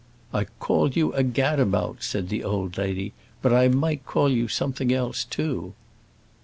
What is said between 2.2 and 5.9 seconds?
the old lady. "But I might call you something else, too."